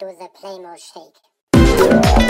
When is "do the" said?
0.00-0.28